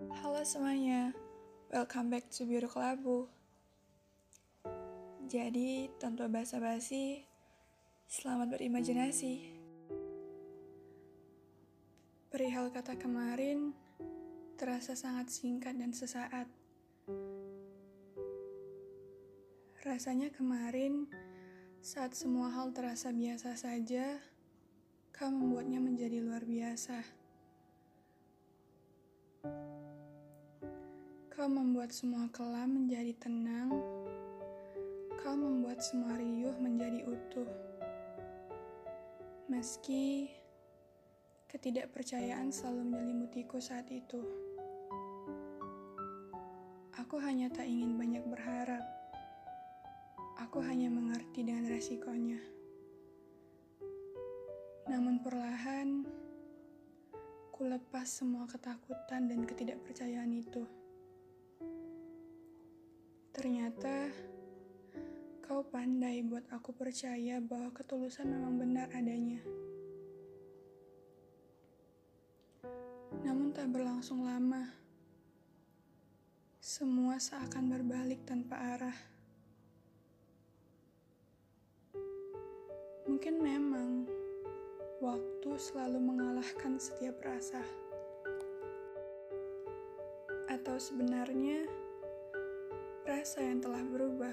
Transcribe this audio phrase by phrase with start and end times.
[0.00, 1.12] Halo semuanya,
[1.68, 3.28] welcome back to Biru Kelabu.
[5.28, 7.20] Jadi, tanpa basa-basi,
[8.08, 9.60] selamat berimajinasi.
[12.32, 13.76] Perihal kata kemarin,
[14.56, 16.48] terasa sangat singkat dan sesaat.
[19.84, 21.12] Rasanya kemarin,
[21.84, 24.16] saat semua hal terasa biasa saja,
[25.12, 27.20] kau membuatnya menjadi luar biasa.
[31.40, 33.72] Kau membuat semua kelam menjadi tenang.
[35.24, 37.48] Kau membuat semua riuh menjadi utuh.
[39.48, 40.28] Meski
[41.48, 44.20] ketidakpercayaan selalu menyelimutiku saat itu.
[47.00, 48.84] Aku hanya tak ingin banyak berharap.
[50.44, 52.36] Aku hanya mengerti dengan resikonya.
[54.92, 56.04] Namun perlahan,
[57.48, 60.68] ku lepas semua ketakutan dan ketidakpercayaan itu.
[63.40, 64.12] Ternyata
[65.40, 69.40] kau pandai buat aku percaya bahwa ketulusan memang benar adanya.
[73.24, 74.68] Namun tak berlangsung lama.
[76.60, 78.98] Semua seakan berbalik tanpa arah.
[83.08, 84.04] Mungkin memang
[85.00, 87.64] waktu selalu mengalahkan setiap rasa.
[90.44, 91.88] Atau sebenarnya
[93.20, 94.32] rasa yang telah berubah.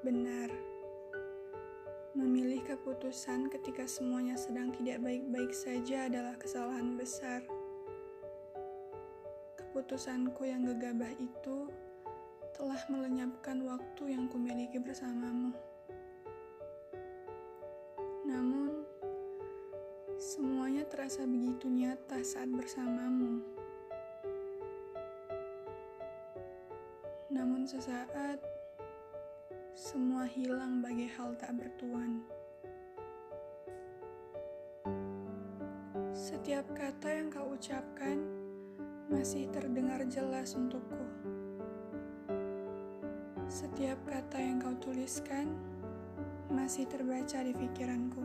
[0.00, 0.48] Benar,
[2.16, 7.44] memilih keputusan ketika semuanya sedang tidak baik-baik saja adalah kesalahan besar.
[9.60, 11.68] Keputusanku yang gegabah itu
[12.56, 15.52] telah melenyapkan waktu yang kumiliki bersamamu.
[18.24, 18.80] Namun,
[20.16, 23.55] semuanya terasa begitu nyata saat bersamamu.
[27.36, 28.40] Namun sesaat,
[29.76, 32.24] semua hilang bagai hal tak bertuan.
[36.16, 38.24] Setiap kata yang kau ucapkan
[39.12, 41.04] masih terdengar jelas untukku.
[43.52, 45.52] Setiap kata yang kau tuliskan
[46.48, 48.24] masih terbaca di pikiranku.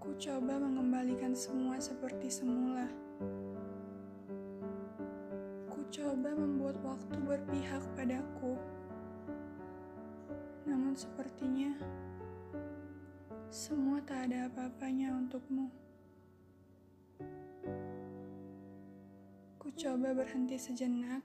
[0.00, 3.05] Ku coba mengembalikan semua seperti semula
[5.90, 8.58] coba membuat waktu berpihak padaku.
[10.66, 11.78] Namun sepertinya
[13.46, 15.70] semua tak ada apa-apanya untukmu.
[19.62, 21.22] Ku coba berhenti sejenak,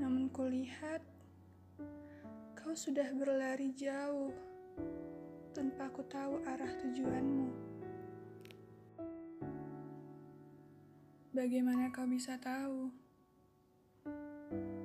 [0.00, 1.04] namun kulihat
[2.56, 4.32] kau sudah berlari jauh
[5.52, 7.67] tanpa ku tahu arah tujuanmu.
[11.38, 12.90] Bagaimana kau bisa tahu?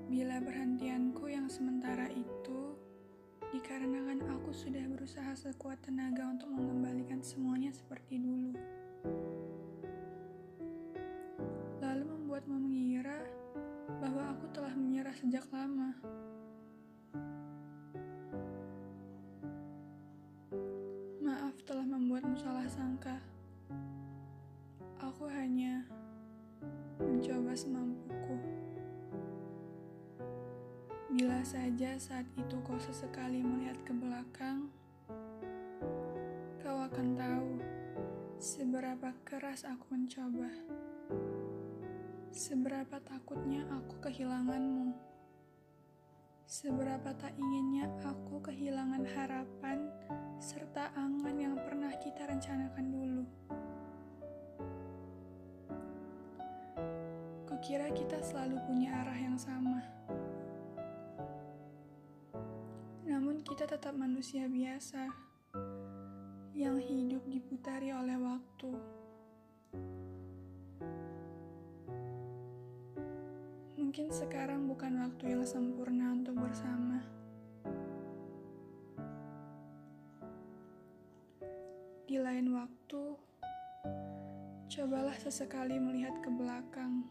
[0.06, 2.78] Bila perhentianku yang sementara itu
[3.50, 8.54] dikarenakan aku sudah berusaha sekuat tenaga untuk mengembalikan semuanya seperti dulu.
[11.82, 13.18] Lalu membuatmu mengira
[13.98, 15.98] bahwa aku telah menyerah sejak lama.
[21.18, 23.18] Maaf telah membuatmu salah sangka.
[25.02, 25.82] Aku hanya
[27.54, 28.38] semampuku.
[31.14, 34.74] Bila saja saat itu kau sesekali melihat ke belakang,
[36.58, 37.50] kau akan tahu
[38.42, 40.50] seberapa keras aku mencoba.
[42.34, 45.14] Seberapa takutnya aku kehilanganmu.
[46.50, 49.86] Seberapa tak inginnya aku kehilangan harapan
[50.42, 53.24] serta angan yang pernah kita rencanakan dulu.
[57.64, 59.80] Kukira kita selalu punya arah yang sama.
[63.08, 65.08] Namun kita tetap manusia biasa
[66.52, 68.72] yang hidup diputari oleh waktu.
[73.80, 77.00] Mungkin sekarang bukan waktu yang sempurna untuk bersama.
[82.12, 83.04] Di lain waktu,
[84.68, 87.08] cobalah sesekali melihat ke belakang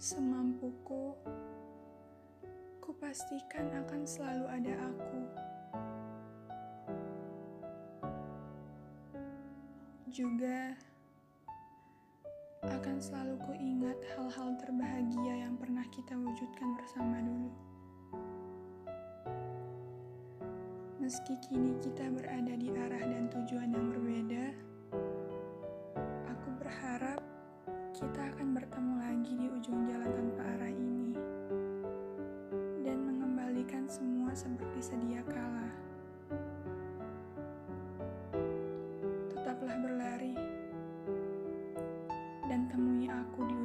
[0.00, 1.12] semampuku,
[2.80, 5.20] ku pastikan akan selalu ada aku.
[10.08, 10.72] Juga
[12.64, 17.52] akan selalu ku ingat hal-hal terbahagia yang pernah kita wujudkan bersama dulu.
[20.96, 24.48] Meski kini kita berada di arah dan tujuan yang berbeda,
[28.70, 31.10] bertemu lagi di ujung jalan tanpa arah ini
[32.86, 35.66] dan mengembalikan semua seperti sedia kala.
[39.34, 40.38] Tetaplah berlari
[42.46, 43.58] dan temui aku di